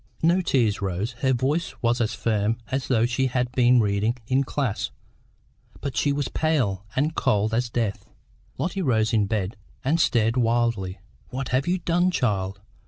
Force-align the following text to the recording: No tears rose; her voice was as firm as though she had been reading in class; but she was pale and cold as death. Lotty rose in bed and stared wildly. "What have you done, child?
No 0.23 0.41
tears 0.41 0.81
rose; 0.81 1.11
her 1.19 1.31
voice 1.31 1.75
was 1.83 2.01
as 2.01 2.15
firm 2.15 2.57
as 2.71 2.87
though 2.87 3.05
she 3.05 3.27
had 3.27 3.51
been 3.51 3.79
reading 3.79 4.17
in 4.25 4.43
class; 4.43 4.89
but 5.79 5.95
she 5.95 6.11
was 6.11 6.27
pale 6.27 6.83
and 6.95 7.13
cold 7.13 7.53
as 7.53 7.69
death. 7.69 8.07
Lotty 8.57 8.81
rose 8.81 9.13
in 9.13 9.27
bed 9.27 9.57
and 9.85 9.99
stared 9.99 10.37
wildly. 10.37 10.97
"What 11.29 11.49
have 11.49 11.67
you 11.67 11.77
done, 11.77 12.09
child? 12.09 12.61